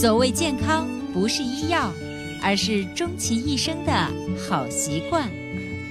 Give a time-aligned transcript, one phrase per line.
[0.00, 1.92] 所谓健康，不是医药，
[2.42, 3.92] 而是终其一生的
[4.48, 5.28] 好习惯。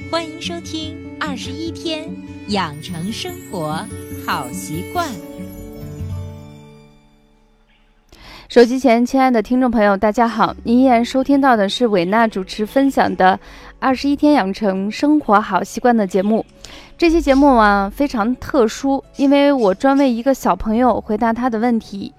[0.10, 2.10] 欢迎收听《二十一天
[2.48, 3.86] 养成生活
[4.26, 5.08] 好习惯》。
[8.48, 10.56] 手机前，亲爱的听众朋友，大家好！
[10.64, 13.40] 您依然收听到的是伟娜主持分享的
[13.78, 16.44] 《二十一天养成生活好习惯》的节目。
[16.98, 22.12] 这期节目啊非常特殊，因为我专为一个小朋友回答他的问题。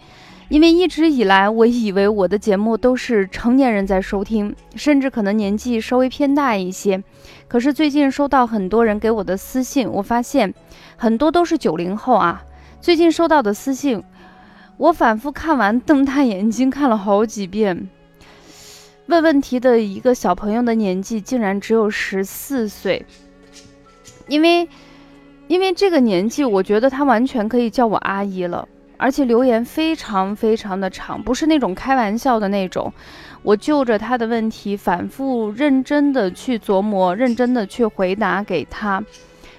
[0.50, 7.00] 因为一直以来，我以为我的节目都是成年人在收听，甚至可能年纪稍微偏大一些。
[7.46, 10.52] 可是最近收到很多人给我的私信，我发现
[10.96, 12.42] 很多都是九零后啊。
[12.80, 14.02] 最近收到的私信。
[14.76, 17.88] 我反复看完，瞪大眼睛看了好几遍。
[19.06, 23.06] 问问题的一个小朋友的年纪竟然只有十四岁，
[24.26, 24.68] 因为，
[25.46, 28.66] 因为这个年纪，我觉得他完全可以叫我阿姨了。
[29.00, 32.92] 而且留言非常非常的长，不是那种开玩笑的那种。
[33.42, 39.02] 我就着他的问题，反复认真的去琢磨，认真的去回答给他。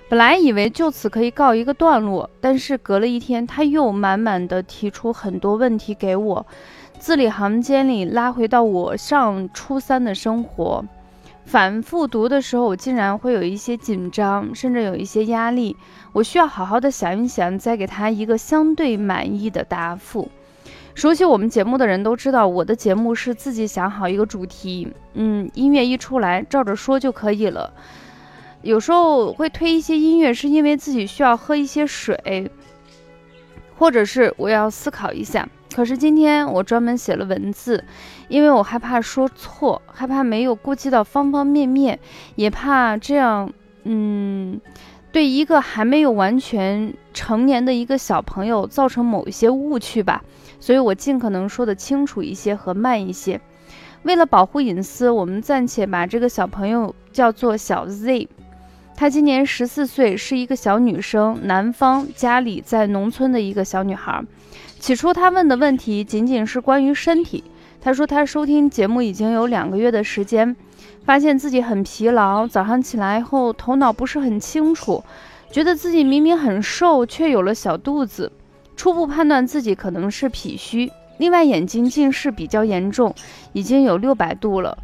[0.07, 6.45] 本来以为就此可以告一个段落，但是隔了一天，他又满满的提出很多问题给我，
[6.99, 10.85] 字里行间里拉回到我上初三的生活。
[11.45, 15.75] 反复读的时候，我竟然会有一些紧张，甚至有一些压力。
[16.13, 20.29] 我需要好好的想一想，再给他一个相对满意的答复。
[20.93, 27.73] 熟悉我们节目的人都知道，我的节目是自己想好一个主题，嗯，音乐一出来，照着说就可以了。
[28.61, 32.51] 有时候会推一些音乐，是因为自己需要喝一些水，
[33.77, 35.47] 或者是我要思考一下。
[35.73, 37.81] 可是今天我专门写了文字，
[38.27, 41.97] 因为我害怕说错，害怕没有顾及到方方面面，
[42.35, 43.49] 也怕这样，
[43.85, 44.59] 嗯，
[45.11, 50.23] 对一个还没有完全成年的一个小朋友造成某一些误区吧。
[50.59, 53.41] 所以我尽可能说的清楚一些和慢一些。
[54.03, 58.27] 为了保护隐私，我们暂且把这个小朋友叫做小 Z。
[58.95, 64.23] 她今年十四岁，是一个小女生，南方家里在农村的一个小女孩。
[64.79, 67.43] 起初她问的问题仅仅是关于身体。
[67.79, 70.55] 她说她收听节目已经有两个月的时间，
[71.03, 75.03] 发现自己很疲劳，早上起来后头脑不是很清楚，
[75.51, 78.31] 觉得自己明明很瘦，却有了小肚子。
[78.75, 83.13] 初步判断自己可能是脾虚，另外眼睛近视比较严重，
[83.53, 84.77] 已经有六百度了。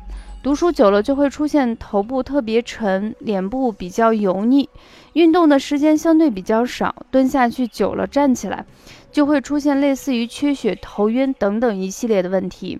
[0.44, 4.70] 读书久了就会出现头部特别沉，脸部比较油腻，
[5.14, 8.66] 运动的时间相对比较少，蹲下去久了站起来
[9.12, 12.80] 就会出现类似于缺血、头晕等等一系列的问题。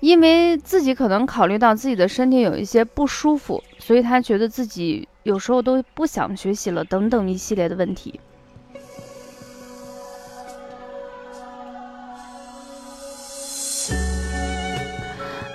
[0.00, 8.20] 因为自己可能考虑到自己的身体有一些不舒服，所以他觉得自己有时候都不想学习了等等一系列的问题。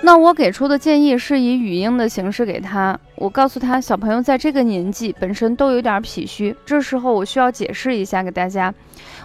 [0.02, 3.00] 那我给出的建议是以语音的形式给他。
[3.16, 8.74] 我告诉他，小朋友在这个年纪本身都有点脾虚，这时候我需要解释一下给大家。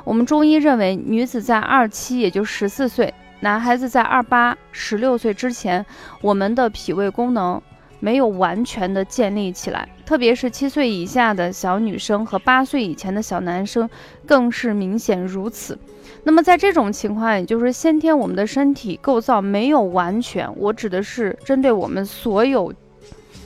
[0.05, 5.85] 我们中医认为，女子在二七，也就十四岁；男孩子在二八、十六岁之前，
[6.21, 7.61] 我们的脾胃功能
[7.99, 13.89] 没有完全的建立起来，特别是七岁以下的小女生和八岁以前的小男生，
[14.25, 15.79] 更是明显如此。
[16.23, 22.73] 那么在这种情况，也就是先天我们的身体构造没有完全，我指的是针对我们所有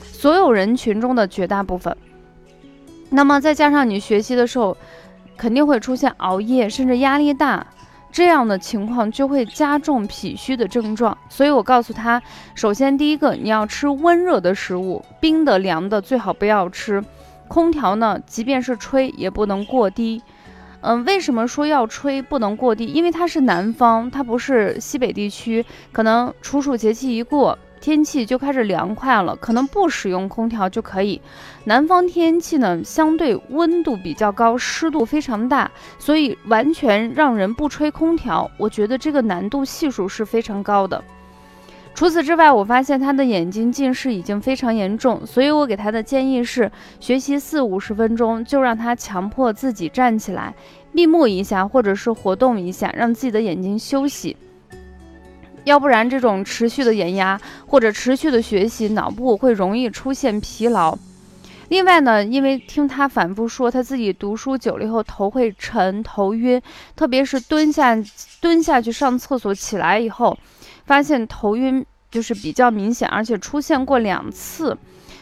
[0.01, 1.95] 所有人群中的绝大部分。
[3.11, 4.75] 那么再加上你学习的时候，
[5.37, 7.67] 肯定会出现熬夜，甚至压力大
[8.13, 11.17] 这样的情况，就会加重脾虚的症状。
[11.27, 12.21] 所以我告诉他，
[12.53, 17.03] 首先第一个你要吃温热的食物，冰的凉的最好不要吃，
[17.47, 20.21] 空调呢，即便是吹也不能过低。
[20.81, 22.85] 嗯，为什么说要吹不能过低？
[22.85, 25.65] 因为它是南方，它不是西北地区。
[25.91, 31.19] 可能处暑节气一过，天气就开始凉快了，可能不使用空调就可以。
[31.65, 35.69] 南方天气呢，相对温度比较高，湿度非常大，
[35.99, 41.03] 所以完全让人不吹空调，我觉得这个难度系数是非常高的。
[41.93, 46.71] 除此之外，我发现他的眼睛近视已经非常严重，所以我给他的建议是，
[47.01, 50.55] 学习四五十分钟就让他强迫自己站起来，
[50.93, 54.37] 闭目一下，或者是活动一下，让自己的眼睛休息。
[55.63, 60.97] 要不然，这种持续的眼压或者持续的学习，脑部会容易出现疲劳。
[61.69, 66.61] 另外呢，因为听他反复说，他自己读书久了以后头会沉、头晕，
[66.95, 67.97] 特别是蹲下
[68.41, 70.37] 蹲下去上厕所起来以后。
[70.85, 74.77] 发现头晕就是比较明显，而且出现过两次，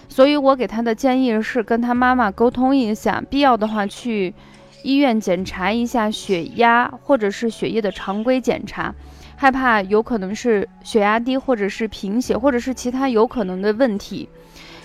[0.09, 4.33] 所以我给他的建议是跟他妈妈沟通一下，必要的话去
[4.83, 8.93] 医院检查一下血压或者是血液的常规检查，
[9.41, 14.29] 害怕有可能是血压低，或者是贫血，或者是其他有可能的问题。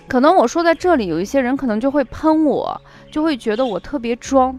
[0.08, 2.80] 可能我说在这里，有一些人可能就会喷我，
[3.10, 4.58] 就会觉得我特别装。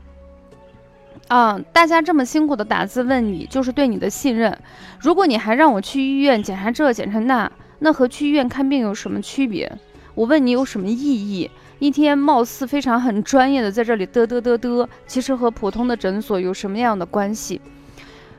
[1.30, 4.56] 啊，大家这么辛苦的打字问你，就是对你的信任。
[5.00, 9.80] 如果你还让我去医院检查这检查那，那和去医院看病有什么区别？
[10.14, 11.50] 我问你有什么意义？
[11.80, 17.60] 一天貌似非常很专业的在这里嘚嘚嘚嘚，其实和普通的诊所有什么样的关系？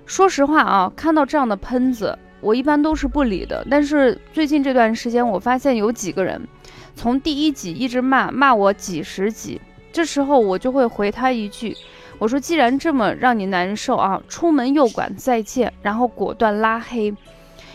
[0.09, 3.65] 说实话啊，看到这样的喷子，我一般都是不理的。
[3.71, 6.41] 但是最近这段时间，我发现有几个人
[6.97, 9.61] 从第一集一直骂骂我几十集，
[9.93, 11.77] 这时候我就会回他一句。
[12.19, 17.15] 我说，既然这么让你难受啊，出门右拐再见，然后果断拉黑，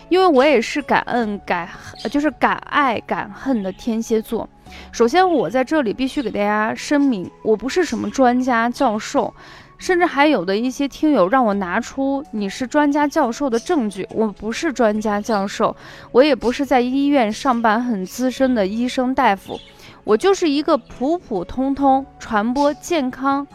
[0.10, 1.70] 因为我也是感恩感，
[2.10, 4.50] 就是敢爱敢恨的天蝎座。
[4.92, 9.32] 首先，我在这里必须给大家声明，我不是什么专家教授，
[9.78, 15.76] 甚至还有的一些听友让我拿出你是专家教授的证据，我不是专家教授，
[16.12, 19.60] 我也不是在医院上班很资深的医生大夫，
[20.04, 23.48] 我就是一个普普通通传播健康。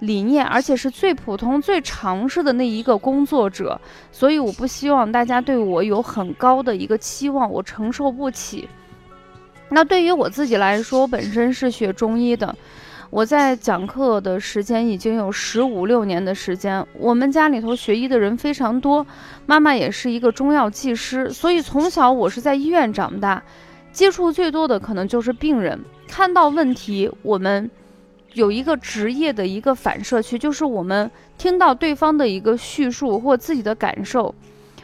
[0.00, 3.80] 理念，而且是最普通、最常识的那一个工作者，
[4.12, 8.68] 所以我不希望大家对我有很高的一个期望，我承受不起。
[9.70, 12.54] 那对于我自己来说，我本身是学中医的，
[13.10, 16.84] 我在讲课的时间已经有十五六年的时间。
[16.92, 19.06] 我们家里头学医的人非常多，
[19.46, 23.42] 妈妈也是一个中药技师，所以从小我是在医院长大，
[23.92, 27.70] 接触最多的可能就是病人，看到问题我们。
[28.34, 34.32] 有一个职业的一个反射区，就是我们听到对方的一个叙述或自己的感受，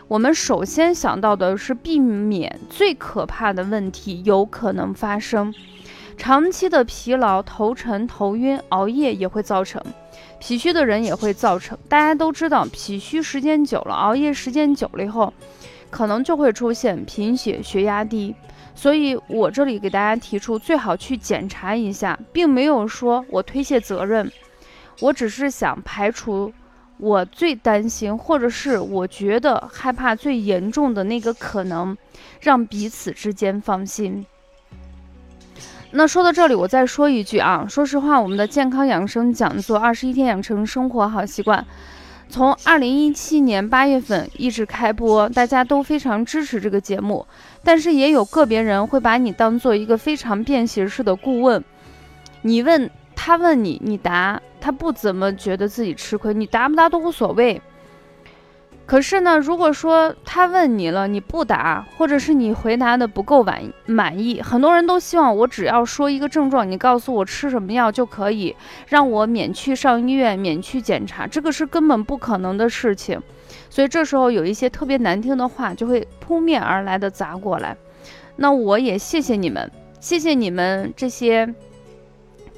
[0.08, 5.54] 我们首先想到的是避免最可怕的问题有可能发生。
[6.16, 9.82] 长期的疲劳、头沉、头晕、熬夜也会造成，
[10.38, 11.76] 脾虚的人也会造成。
[11.88, 15.32] 大家都知道，脾虚时间久了，熬夜时间久了以后，
[15.90, 18.34] 可能就会出现贫血、血压低。
[18.74, 24.30] 所以，我这里给大家提出，最好去检查一下，并没有说我推卸责任，
[25.00, 26.52] 我只是想排除
[26.96, 31.96] 我最担心，或者是我觉得害怕最严重的那个可能，
[32.40, 34.24] 让彼此之间放心。
[35.96, 41.60] 那说到这里，我再说一句啊，说实话，我们的健康养生讲座《二十一天养成生活好习惯》。
[42.28, 47.24] 从二零一七年八月份一直开播，大家都非常支持这个节目，
[47.62, 51.62] 但是也有个别人会把你当做一个非常便携式的顾问，
[52.42, 57.62] 你问他问你，你答，他不怎么觉得自己吃亏，你答不答都无所谓。
[58.86, 68.54] 可是呢，如果说他问你了，你不答，或者是你回答的不够满满意，很多人都希望我只要说一个症状，你告诉我吃什么药就可以
[68.86, 73.18] 让我免去上医院、免去检查，这个是根本不可能的事情。
[73.70, 77.74] 所以这时候有一些特别难听的话就会扑面而来的砸过来。
[78.36, 81.54] 那我也谢谢你们，谢谢你们这些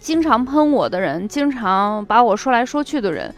[0.01, 3.33] 经常喷我的人，经常把我说来说去的人。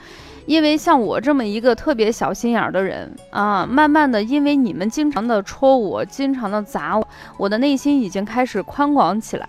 [0.48, 7.06] 因为像我这么一个特别小心眼儿的人啊，慢慢的，因为你们经常的戳我，经常的砸我，
[7.36, 9.46] 我的内心已经开始宽广起来。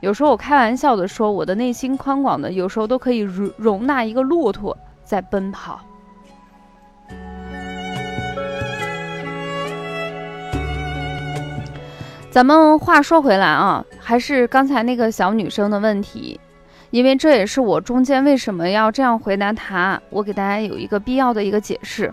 [0.00, 4.74] 有时候我开玩笑的说，我的内心宽广的，有时候都可以容容纳一个骆驼
[5.04, 5.78] 在奔跑。
[12.30, 16.40] 咱们话说回来啊，还是刚才那个小女生的问题。
[16.90, 22.12] 因为这也是我中间为什么要这样回答他，我给大家有一个必要的一个解释。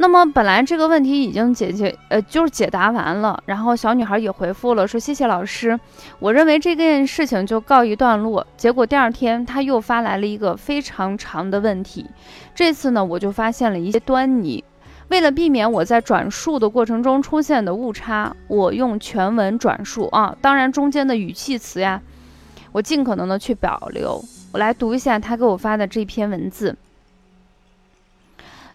[0.00, 5.76] 那么本来这个问题已经解决，呃，就是解答完了，然后小女孩也回复了，说谢谢老师。
[6.20, 8.46] 我认为这件事情就告一段落。
[8.56, 12.06] 结果第二天他又发来了一个非常长的问题，
[12.54, 14.62] 这次呢我就发现了一些端倪。
[15.08, 22.00] 为了避免我在转述的过程中出现的误差，我用全文转述啊，当然中间的语气词呀。
[22.78, 24.24] 我尽可能的去保留。
[24.52, 26.76] 我来读一下他给我发的这篇文字。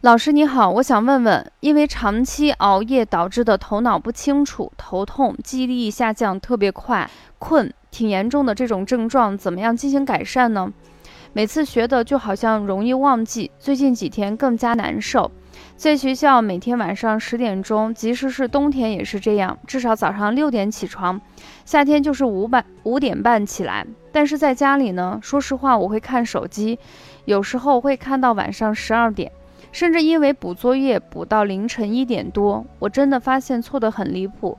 [0.02, 10.74] 老师你好，我想问问，因为长期熬夜导致的头脑不清楚、头痛、记忆力下降特别快、困，挺严重的这种症状，怎么样进行改善呢？
[11.32, 15.32] 每次学的就好像容易忘记，最近几天更加难受。
[15.78, 21.20] 在学校每天晚上十点钟，即使是冬天也是这样，至少早上六点起床，
[21.66, 23.86] 夏天就是五百五点半起来。
[24.12, 26.78] 但是在家里呢，说实话，我会看手机，
[27.26, 29.32] 有时候会看到晚上十二点，
[29.72, 32.66] 甚至因为补作业补到凌晨一点多。
[32.80, 34.58] 我真的发现错得很离谱，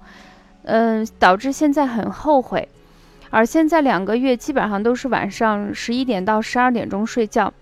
[0.65, 2.69] 嗯，导致现在很后悔。
[3.31, 7.53] 而现在两个月基本上都是晚上十一点到十二点钟睡觉。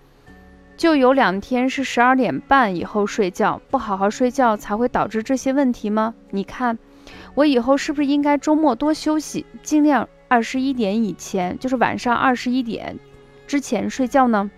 [0.77, 6.15] 就有两天是十二点半以后睡觉，不好好睡觉才会导致这些问题吗？
[6.31, 6.79] 你看，
[7.35, 12.99] 我以后是不是应该周末多休息，尽量二十一点以前，就是晚上二十一点
[13.47, 14.51] 之前睡觉呢？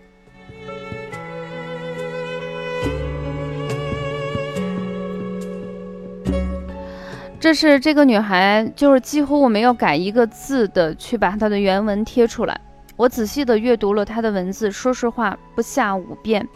[7.40, 12.58] 这是这个女孩，就是几乎我没有改一个字的去把她的原文贴出来。
[12.96, 16.49] 我仔细的阅读了她的文字，说实话不下五遍。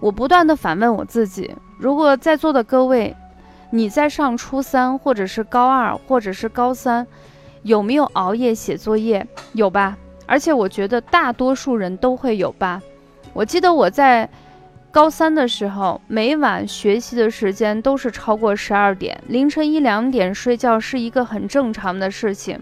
[0.00, 3.14] 我不断的反问我自己：如果在座的各位，
[3.74, 7.06] 你在上初三，或者是高二，或者是高三，
[7.62, 9.26] 有没有熬夜写作业？
[9.54, 9.96] 有吧？
[10.26, 12.82] 而且我觉得大多数人都会有吧。
[13.32, 14.28] 我记得我在。
[14.90, 22.60] 高三的时候，每晚学习的时间都是超过十二点，凌晨一两点睡觉是一个很正常的事情。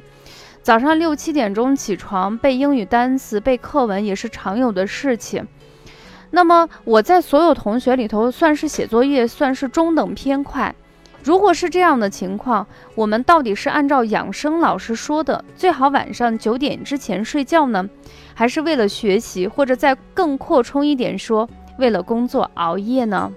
[0.62, 5.44] 早上六七点钟起床背英语单词、背课文也是常有的事情。
[6.30, 10.72] 那么我在所有同学里头算是写作业算是中等偏快。
[11.22, 17.88] 如果是这样的情况，我们到底是按照养生老师说的，最好晚上九点之前睡觉呢，
[18.34, 21.48] 还是为了学习，或者再更扩充一点说？
[21.78, 23.30] 为了工作熬夜呢？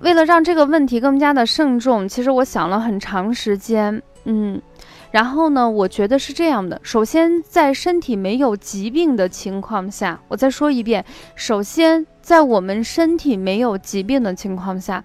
[0.00, 4.60] 为了让这个问题更加的慎重，其实我想了很长时间，嗯，
[5.14, 11.04] 然后呢，我觉得是这样的：首先，在身体没有疾病的情况下，我再说一遍，
[11.36, 15.04] 首先在我们身体没有疾病的情况下。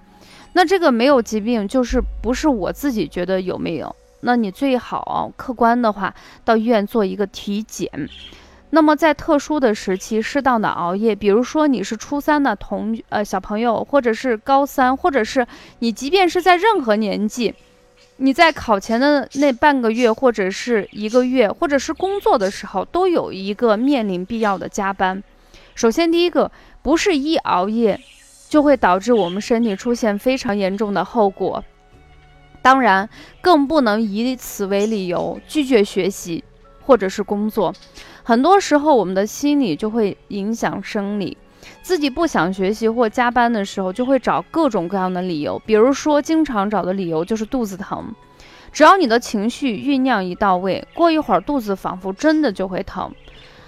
[0.54, 3.96] 那这个没有疾病，就是不是我自己觉得有没有？
[4.22, 6.12] 那你最好客观的话，
[6.44, 7.88] 到医院做一个体检。
[8.72, 15.46] 那么在特殊的时期，适当的熬夜，比如说你是初三的同呃小朋友，或者是高三，或者是
[15.78, 17.54] 你即便是在任何年纪，
[18.22, 25.24] 你在考前的那半个月，或者是一个月，或者是工作的时候，都有一个面临必要的加班。
[25.74, 28.00] 首先第一个，不是一熬夜。
[28.50, 31.64] 就会导致我们身体出现非常严重的后果，
[32.64, 33.08] 当然
[33.42, 36.44] 更不能以此为理由拒绝学习
[36.82, 37.72] 或者是工作。
[38.24, 41.38] 很多时候，我们的心理就会影响生理，
[41.82, 45.58] 自己不想学习或加班的时候，就会找各种各样的理由。
[45.66, 48.14] 比如说，经常找的理由就是肚子疼。
[48.72, 53.12] 只要你的情绪酝酿一到位，过一会儿肚子仿佛真的就会疼。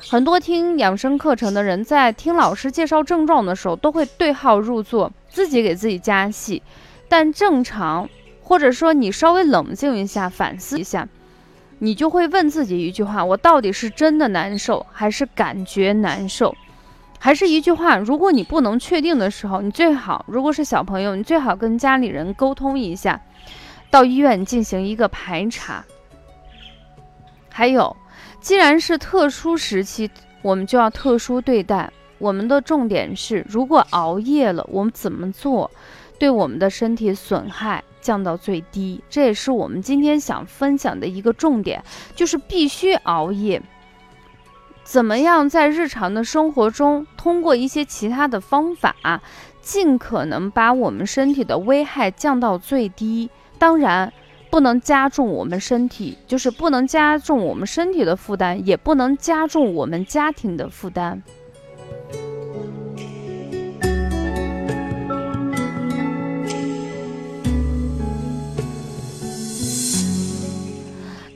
[0.09, 6.61] 很多听养生课程的人，在听老师介绍症状的时候，都会对号入座，自己给自己加戏。
[7.07, 8.09] 但正常，
[8.41, 11.07] 或者说你稍微冷静一下，反思一下，
[11.79, 16.55] 你就会问自己一句话：我到底是真的难受，还是感觉难受？
[17.23, 23.21] 还是一句话：如果你不能确定的时候，你最好，如果是小朋友，你最好跟家里人沟通一下，
[23.91, 25.85] 到医院进行一个排查。
[27.47, 27.95] 还有。
[28.39, 30.09] 既然是特殊时期，
[30.41, 31.91] 我们就要特殊对待。
[32.17, 35.69] 我们的重点是，如果熬夜了，我们怎么做，
[36.17, 38.99] 对我们的身体损害降到最低？
[39.11, 41.83] 这也是我们今天想分享的一个重点，
[42.15, 43.61] 就是必须熬夜。
[44.91, 48.93] 怎么样在日常的生活中，通过一些其他的方法，
[49.61, 53.29] 尽可能把我们身体的危害降到最低？
[53.57, 54.11] 当然。
[54.49, 61.23] 不能加重我们身体，就是不能加重我们身体的负担，也不能加重我们家庭的负担。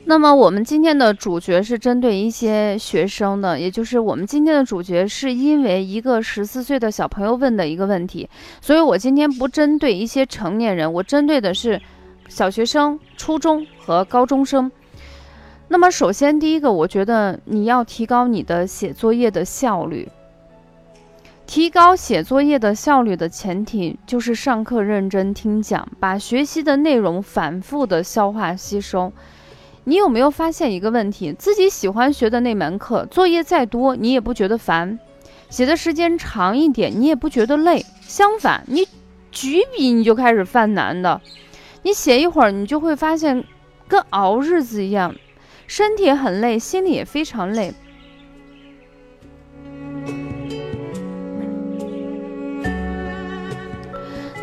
[0.08, 8.28] 那么，我们今天的主角是针对一些学生的，也就是我们今天的主角是因为一个十四岁的小朋友问的一个问题，
[8.60, 11.80] 所以我今天不针对一些成年人，我针对的是。
[12.28, 14.68] 小学生、初中和高中生。
[15.68, 20.08] 那么，首先第一个，我觉得你要提高你的写作业的效率。
[21.46, 29.12] 提高写作业的效率的前提就是上课认真听讲，把学习的内容反复的消化吸收。
[29.88, 31.32] 你有没有发现一个问题？
[31.32, 34.98] 自己喜欢学的那门课，作业再多你也不觉得烦，
[35.48, 37.86] 写的时间长一点你也不觉得累。
[38.00, 38.88] 相反，你
[39.30, 41.20] 举笔你就开始犯难的。
[41.82, 43.44] 你写一会儿，你就会发现，
[43.86, 45.14] 跟熬日子一样，
[45.68, 47.72] 身体很累，心里也非常累。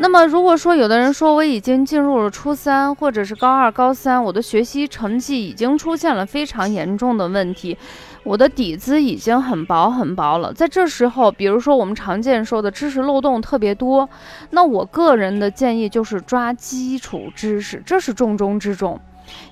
[0.03, 7.77] 那么，如果说有的人说我已经进入了初三，或者是高二、高三，我的学习成绩已经出现了非常严重的问题，
[8.25, 10.51] 我的底子已经很薄很薄了。
[10.53, 14.09] 在这时候，比如说我们常见说的知识漏洞特别多，
[14.49, 18.99] 那我个人的建议就是抓基础知识，这是重中之重。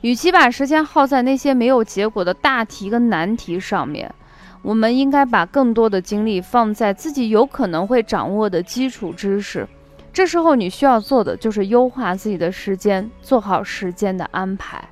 [0.02, 4.14] 与其把时间耗在那些没有结果的大题跟难题上面，
[4.62, 9.66] 我们应该把更多的精力放在自己有可能会掌握的基础知识。
[10.14, 14.84] 这时候你需要做的就是优化自己的时间，做好时间的安排。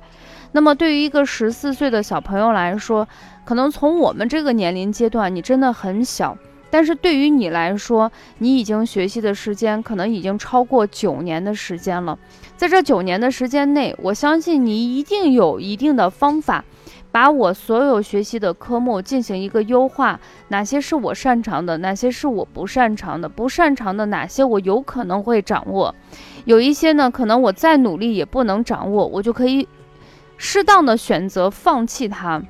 [0.52, 3.06] 那么对于一个十四岁的小朋友来说，
[3.44, 6.36] 可能从我们这个年龄阶段，你真的很小。
[6.72, 12.18] 但是对于你来说，你已经学习的时间可能已经超过九年的时间了。
[12.56, 16.64] 在这九年的时间内，我相信你一定有一定的方法。
[17.12, 25.92] 把我所有学习的科目进行一个优化，哪些是我擅长的，哪些是我不擅长的，不擅长的哪些我有可能会掌握，
[26.44, 29.66] 有一些呢，可能我再努力也不能掌握，我就可以
[30.36, 32.40] 适当的选择放弃它，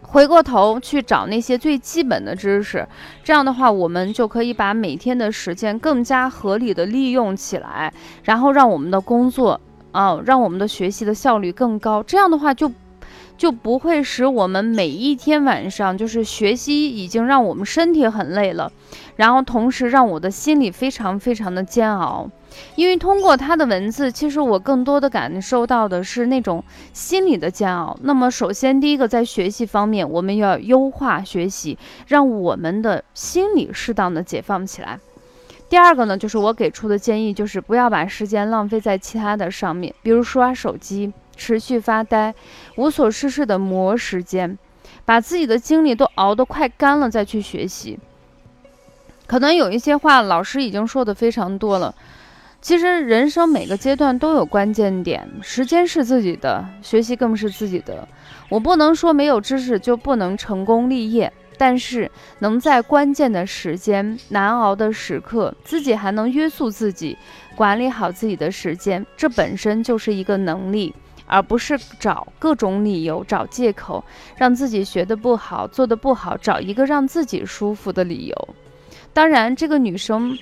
[0.00, 2.88] 回过头去找那些最基本的知识，
[3.22, 9.60] 这样的话，我们就可以把每天的时间更加合理的利用起来，然后让我们的工作
[9.92, 12.72] 啊，让我们的学习的效率更高，这样的话就。
[13.38, 18.70] 就不会使我们每一天晚上就是学习已经让我们身体很累了，
[19.14, 22.28] 然后同时让我的心里非常非常的煎熬，
[22.74, 27.96] 因为通过他的文字，其实我更多的感受到的是那种心理的煎熬。
[28.02, 31.78] 那么首先第一个在学习方面，我们要优化学习，
[32.08, 34.98] 让我们的心理适当的解放起来。
[35.70, 41.12] 第二个呢，就是我给出的建议，就是不要把时间浪费在其他的上面，比如刷手机。
[41.38, 42.34] 持续发呆，
[42.76, 44.58] 无所事事的磨时间，
[45.06, 47.98] 把自己的精力都熬得快干了再去学习。
[49.26, 51.94] 可能有一些话老师已经说的非常多了。
[52.60, 58.08] 其实人生每个阶段都有关键点，时间是自己的，学习更是自己的。
[58.48, 67.16] 我不能说没有知识就不能成功立业，但是能在关键的时间、难熬的时刻，自己还能约束自己，
[67.54, 70.92] 管理好自己的时间，这本身就是一个能力。
[71.28, 74.02] 而不是找各种理由、找借口，
[74.34, 78.48] 让自己学的不好、做的不好，找一个让自己舒服的理由。
[79.12, 80.36] 当然，这个女生，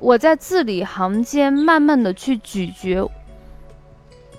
[0.00, 3.10] 我在字里行间慢慢的去咀嚼，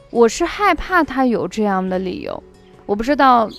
[0.09, 2.43] 我是害怕她有这样的理由。
[2.85, 3.49] 我不知道，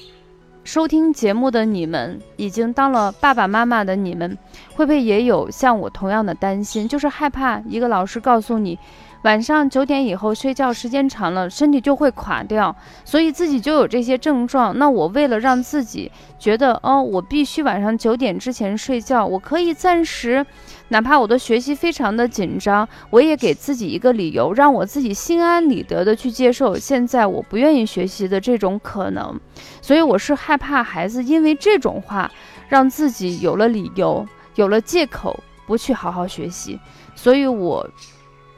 [0.65, 4.37] 收听节目的你们，已经当了爸爸妈妈的你们，
[4.75, 8.79] 会不会也有像我同样的担心，就是害怕一个老师告诉你。
[9.23, 14.79] 晚上九点以后睡觉时间长了，身体就会垮掉，所以自己就有这些症状。
[14.79, 20.47] 那我为了让自己觉得，哦，我必须晚上九点之前睡觉，我可以暂时，
[20.91, 29.39] 哪怕我的学习非常的紧张，我也给自己一个理由，让我自己心安理得的去接受现在我不愿意学习的这种可能。
[29.83, 32.31] 所以我是害怕孩子因为这种话，
[32.69, 36.79] 让自己有了理由，有了借口不去好好学习。
[37.17, 37.85] 所以我。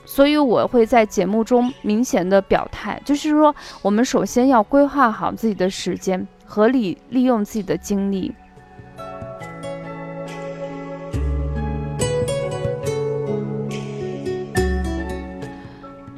[0.04, 8.34] 所以我会在节目中明显的表态，就是说，我们首先要规划好自己的时间，合理利用自己的精力。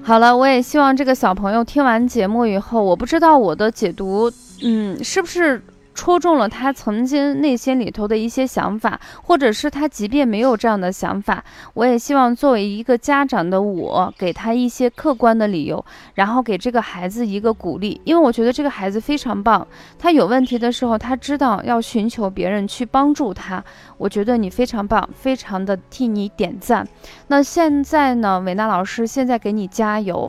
[0.05, 4.31] 好了，我也希望这个小朋友听完节目以后，我不知道我的解读，
[4.63, 5.63] 嗯，是不是。
[6.03, 15.85] 戳中了他曾经内心里头的一些想法，或者是他即便没有这样的想法，我也希望作为一个家长的我，给他一些客观的理由，
[16.15, 19.65] 然后给这个孩子一个鼓励，因为我觉得这个孩子非常棒，
[19.97, 23.63] 他有问题的时候，他知道要寻求别人去帮助他，
[23.97, 26.85] 我觉得你非常棒，非常的替你点赞。
[27.29, 30.29] 那现在呢，伟娜老师现在给你加油，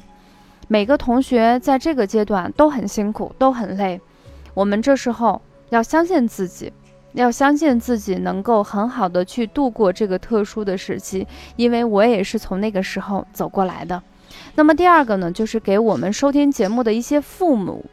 [0.67, 3.99] 每个同学在这个阶段都很辛苦，都很累，
[4.53, 5.41] 我们这时候。
[5.73, 6.71] 要相信自己，
[7.13, 13.99] 要相信自己能够很好的去度过这个特殊的时期，因为我也是从那个时候走过来的。
[14.53, 17.83] 那么第二个呢，就是给我们收听节目的一些父母，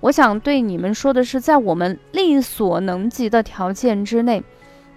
[0.00, 4.42] 我想对你们说的是，在我们力所能及的条件之内，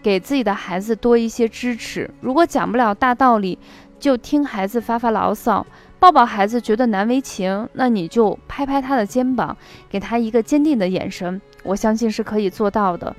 [0.03, 2.11] 给自己的孩子多一些支持。
[2.19, 3.57] 如果讲不了大道理，
[3.97, 5.65] 就听孩子发发牢骚。
[5.99, 9.57] 抱抱孩子觉得难为情，那你就拍拍他的肩膀，
[9.89, 13.15] 给他一个坚定的眼神，我相信是可以做到的。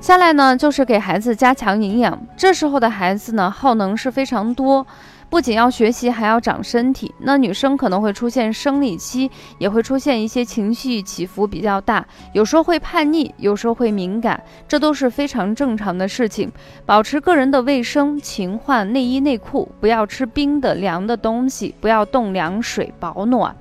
[0.00, 2.26] 下来呢，就是给孩子加强营养。
[2.36, 4.84] 这时候的孩子呢，耗能是非常多。
[5.32, 7.14] 不仅要学习，还要长身体。
[7.20, 16.52] 那女生可能会出现生理期，也会出现一些情绪起伏比较大，有时候会叛逆，有时候会敏感，这都是非常正常的事情。
[16.84, 23.56] 保持个人的卫生，勤换内衣内裤，不要吃冰的凉的东西，不要冻凉水保暖。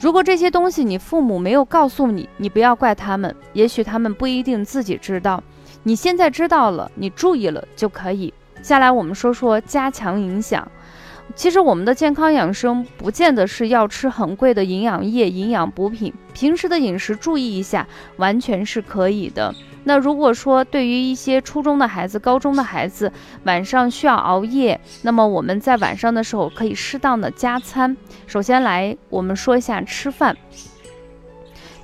[0.00, 5.40] 如果这些东西你父母没有告诉你，你不要怪他们，也许他们不一定自己知道。
[5.84, 8.34] 你现在知道了，你注意了就可以。
[8.62, 10.66] 下来我们说说加强影响。
[11.34, 19.52] 其实我们的健康养生不见得是要吃很贵的营养液、营养补品，平时的饮食注意一下，完全是可以的。
[19.82, 27.96] 那如果说对于一些初中的孩子、高中的孩子，晚上需要熬夜，那么我们在晚上的时候可以适当的加餐。
[28.26, 30.36] 首先来，我们说一下吃饭。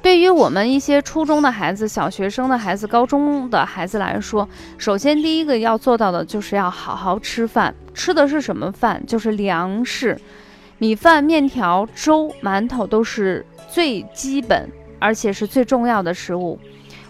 [0.03, 7.75] 对于我们一些初中的孩子、小学生的孩子、高中的孩子来说，首先第一个要做到的就是要好好吃饭。
[7.93, 9.05] 吃的是什么饭？
[9.07, 10.19] 就是粮食，
[10.79, 16.59] 米饭、面条、粥、馒头都是最基本而且是最重要的食物。《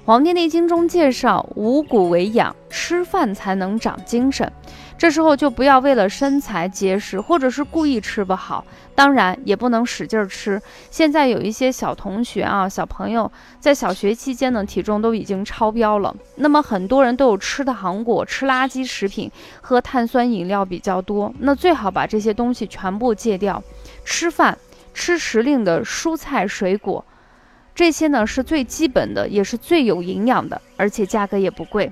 [0.07, 4.51] 黄帝内经》中介绍，五谷为养，吃饭才能长精神。
[4.97, 10.61] 这时候就不要为了身材结实，或者是故意吃不好，当然也不能使劲吃。
[10.91, 16.15] 现在有一些小同学啊，小朋友在小学期间呢，体重都已经超标了。
[16.37, 21.33] 那么很多人都有吃的糖果、吃垃圾食品、喝碳酸饮料比较多。
[21.39, 23.63] 那最好把这些东西全部戒掉，
[24.05, 24.59] 吃饭
[24.93, 27.03] 吃时令的蔬菜水果，
[27.81, 31.91] 这些呢是最基本的，也是最有营养的，而且价格也不贵。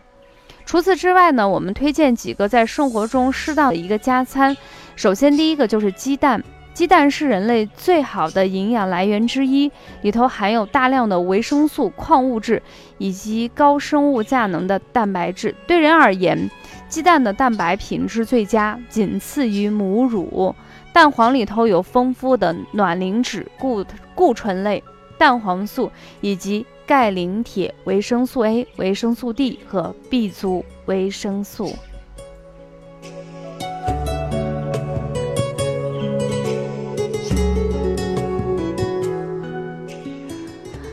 [0.66, 4.55] 除此之外呢，我们推荐几个在生活中适当的一个加餐。
[4.96, 9.72] 首先，第一个就是鸡蛋，鸡蛋是人类最好的营养来源之一，
[10.03, 12.62] 里头含有大量的维生素、矿物质
[12.98, 15.55] 以及高生物价能的蛋白质。
[15.66, 16.51] 对人而言，
[16.90, 20.55] 鸡蛋的蛋白品质最佳，仅次于母乳。
[20.92, 23.83] 蛋黄里头有丰富的卵磷脂、固
[24.14, 24.85] 固醇类。
[25.18, 31.74] 蛋黄素以及钙、磷、铁、维生素 A、维生素 D 和 B 族维生素。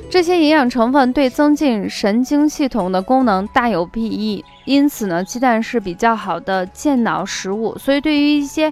[0.09, 7.77] 这些营养成分对增进神经系统的功能大有裨益，因此呢，鸡蛋是比较好的健脑食物。
[7.77, 8.71] 所以，对于一些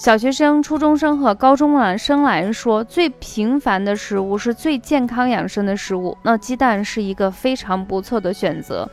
[0.00, 6.16] 小学生、初中生和高中男生来说，最平凡的食物是最健康养生的食物。
[6.22, 8.88] 那鸡蛋是一个非常不错的选择。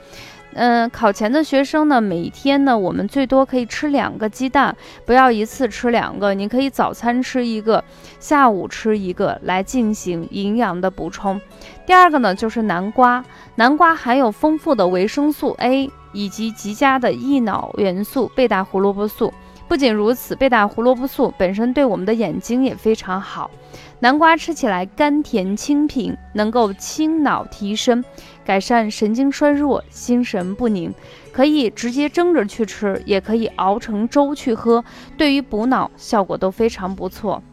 [0.52, 6.34] 嗯，考前的学生呢，每天呢，我们最多可以吃两个鸡蛋，不要一次吃两个。
[6.34, 7.82] 你可以早餐吃一个，
[8.20, 11.40] 下午吃一个，来进行营养的补充。
[11.86, 13.24] 第二个呢，就是南瓜。
[13.56, 19.34] 南瓜含有丰富的维生素 A 以及极佳的益脑元素贝塔胡萝卜素。
[19.68, 23.52] 不仅如此，贝塔胡萝卜素本身对我们的眼睛也非常好。
[24.00, 28.04] 南瓜吃起来甘甜清平，能够清脑提神，
[28.46, 30.94] 改善神经衰弱、心神不宁。
[31.34, 34.84] 可以直接蒸着去吃，也可以熬成粥去喝，
[35.18, 37.44] 对于补脑效果都非常不错。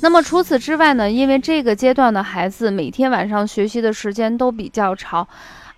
[0.00, 1.10] 那么除此之外呢？
[1.10, 5.26] 因为这个阶段的孩子每天晚上学习的时间都比较长，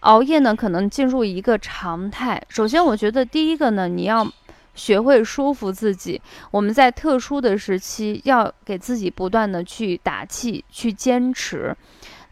[0.00, 2.42] 熬夜呢可能进入一个常态。
[2.48, 4.26] 首先，我觉得第一个呢，你要。
[4.74, 11.76] 学会说服自己，我们在特殊的时期要给自己不断的去打气，去坚持。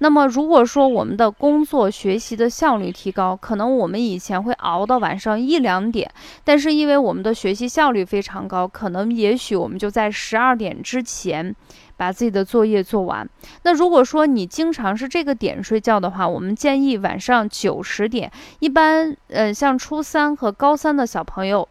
[0.00, 6.08] 那么，如果说我们的工作学习的效率提高，可能我们以前会熬到晚上一两点，
[6.44, 11.52] 但是因为我们的学习效率非常高，可能也许我们就在十二点之前
[11.96, 13.28] 把自己的作业做完。
[13.64, 18.30] 那如果说你经常是这个点睡觉的话，我们建议晚上九十点。
[18.60, 21.68] 一般，呃，像初三和高三的小朋友。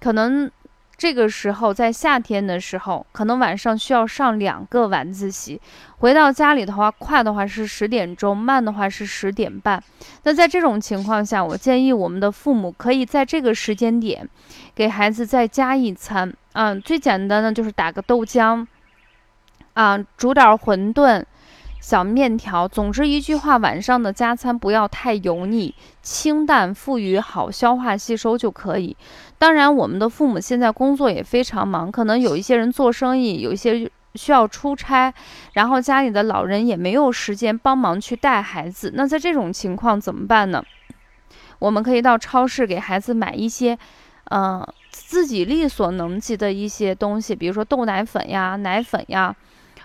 [0.00, 0.50] 可能
[0.96, 5.60] 这个时候在夏天的时候，可能晚上需要上两个晚自习。
[5.98, 9.82] 回到家里的话，快的话是十点钟，慢的话是十点半。
[10.24, 14.28] 那在这种情况下，我建议我们的父母可以在这个时间点
[14.74, 16.32] 给孩子再加一餐。
[16.52, 18.66] 嗯，最简单的就是打个豆浆，
[19.74, 21.24] 啊，煮点馄饨。
[21.80, 28.96] 小面条，总之一句话，晚上的加餐不要太油腻，清淡富裕，好消化吸收就可以。
[29.38, 35.12] 当然，我们的父母现在工作也非常忙，可能有一些人做生意，有一些需要出差，
[35.54, 38.92] 然后家里的老人也没有时间帮忙去带孩子。
[38.94, 40.62] 那在这种情况怎么办呢？
[41.58, 43.78] 我们可以到超市给孩子买一些，
[44.30, 49.34] 嗯，自己力所能及的一些东西，比如说豆奶粉呀、奶粉呀。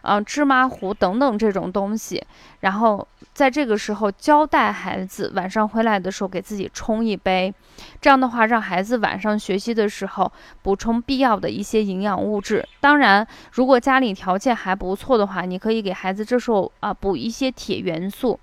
[0.06, 2.24] 啊芝麻糊等等这种东西，
[2.60, 7.54] 然后在这个时候交代孩子晚上回来的时候给自己冲一杯，
[8.00, 12.66] 这样的话让孩子晚上学习的时候补充必要的一些营养物质。
[12.80, 18.40] 当然，如果家里条件还不错的话，你可以给孩子这时候啊补一些铁元素，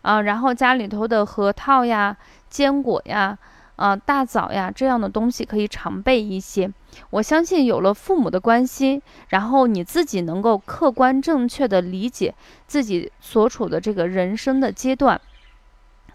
[0.00, 2.16] 啊，然后家里头的核桃呀、
[2.48, 3.38] 坚果呀。
[3.76, 6.70] 啊，大枣呀，这样的东西可以常备一些。
[7.10, 12.34] 我相信有了父母的关心，然后你自己能够客观正确的理解
[12.66, 15.20] 自己所处的这个人生的阶段。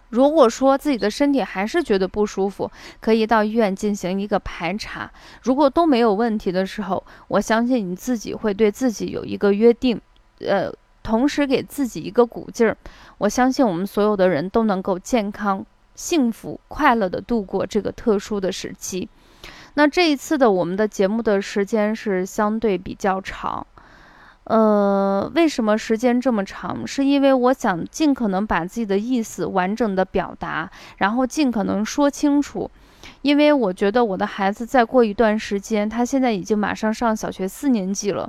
[0.09, 5.11] 如果说自己的身体还是觉得不舒服，可以到医院进行一个排查。
[5.43, 9.99] 如果都没有问题的时候，我相信你自己会对自己有一个约定，
[10.39, 10.71] 呃，
[11.03, 12.77] 同时给自己一个鼓劲儿。
[13.17, 15.65] 我相信我们所有的人都能够健康。
[15.93, 19.09] 幸福快乐的度过这个特殊的时期。
[19.77, 23.67] 那这一次的我们的节目的时间是相对比较长，
[24.45, 26.87] 呃，为什么时间这么长？
[26.87, 32.71] 是因为我想尽可能把自己的意思完整的表达，然后尽可能说清楚。
[33.21, 38.27] 因为我觉得我的孩子再过一段时间，他现在已经马上上小学四年级了。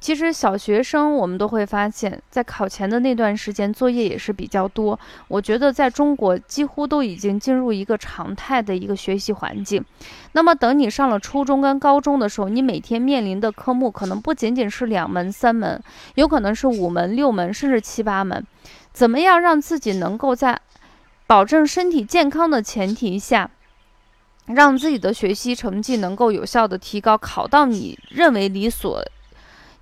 [0.00, 4.98] 其实小学生，我们都会发现，在考前的那段时间，作业也是比较多。
[5.28, 9.84] 我觉得在中国几乎都已经进入一个常态的一个学习环境。
[10.32, 15.82] 那么等你上了初中跟高中的时候，你每天面临的科目可能不仅仅是两门、三门，
[16.14, 18.44] 有可能是五门、六门，甚至七八门。
[18.94, 20.58] 怎么样让自己能够在
[21.26, 23.50] 保证身体健康的前提下，
[24.46, 29.04] 让自己的学习成绩能够有效的提高，考到你认为理所。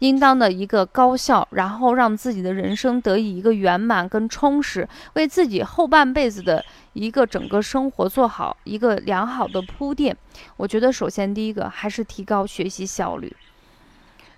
[0.01, 10.17] 应当的一个高效，然后让自己的人生得以一个圆满跟充实，为自己后半辈子的一个整个生活做好一个良好的铺垫。
[10.57, 13.35] 我觉得，首先第一个还是提高学习效率。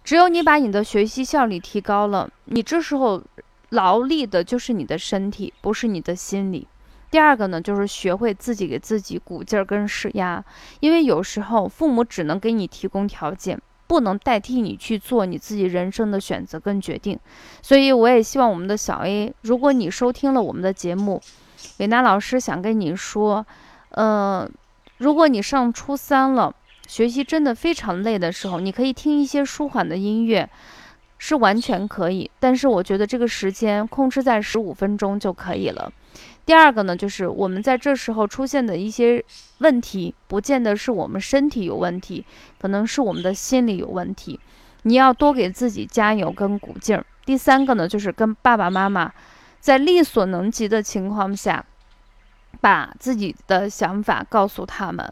[0.02, 3.22] 只有你把你的学习效率提高了，你这时候
[3.68, 6.66] 劳力的就是你的身体，不是你的心理。
[7.10, 10.42] 第二个呢，就是学会自己给自己鼓劲儿跟施压，
[10.80, 13.60] 因为有时候父母只能给你提供条件。
[13.90, 17.18] 不能代替你去做你自己人生的选择跟决定，
[17.60, 21.20] 所以我也希望我们的小 A，如果你收听了我们的节目，
[21.78, 23.44] 伟娜老师想跟你说，
[23.88, 24.48] 呃，
[24.98, 26.54] 如果你上初三了，
[26.86, 30.48] 学习真的非常累的时候，你可以听一些舒缓的音乐，
[31.18, 32.30] 是完全可以。
[32.38, 35.92] 但是我觉得这个时间控制在十五分钟就可以了。
[36.50, 39.24] 第二个呢，就是我们在这时候出现的一些
[39.58, 42.26] 问题，不见得是我们身体有问题，
[42.60, 44.40] 可能是我们的心理有问题。
[44.82, 47.06] 你要多给自己加油跟鼓劲儿。
[47.24, 49.12] 第三个呢，就是跟爸爸妈妈
[49.60, 51.64] 在力所能及的情况下，
[52.60, 55.08] 把自己的想法告诉他们，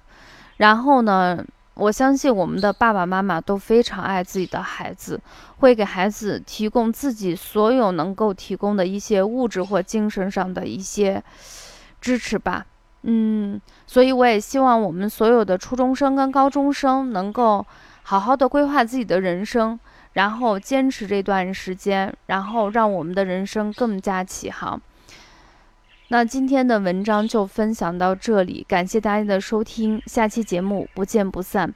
[0.56, 1.44] 然后呢。
[1.78, 5.20] 我相信我们的爸爸妈妈都非常爱自己的孩子，
[5.58, 11.22] 会给孩子提供自己所有能够提供的一些物质或精神上的一些
[12.00, 12.66] 支持吧。
[13.02, 17.64] 嗯，所以我也希望我们所有的初中生跟高中生能够
[18.02, 19.78] 好好的规划自己的人生，
[20.14, 24.82] 然后坚持这段时间，然后让我们的人生更加起航。
[26.10, 31.70] 那今天的文章就分享到这里，感谢大家的收听，下期节目不见不散。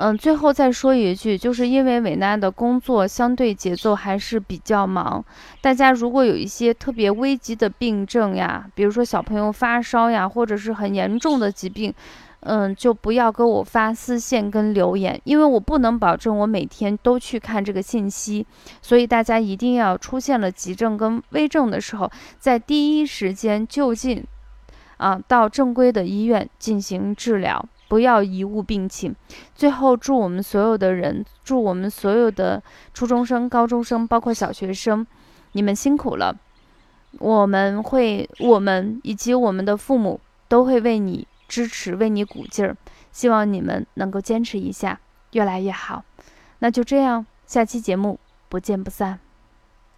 [0.00, 5.24] 嗯，最后再说一句，就是因为伟娜的工作相对节奏还是比较忙，
[5.60, 11.94] 大家如果有一些特别危急的病症呀，比如说小朋友发烧呀，或者是很严重的疾病。
[12.40, 18.46] 嗯，就不要给我发私信跟留言，因为我不能保证我每天都去看这个信息，
[18.80, 24.24] 所以大家一定要出现了急症跟危症的时候，在第一时间就近，
[24.98, 29.14] 啊，到正规的医院进行治疗，不要贻误病情。
[29.56, 32.62] 最后，祝我们所有的人，祝我们所有的
[32.94, 35.04] 初中生、高中生，包括小学生，
[35.52, 36.36] 你们辛苦了，
[37.18, 41.26] 我们会，我们以及我们的父母都会为你。
[41.48, 42.76] 支持，为你鼓劲儿，
[43.10, 45.00] 希望你们能够坚持一下，
[45.32, 46.04] 越来越好。
[46.60, 49.18] 那就这样，下期节目不见不散。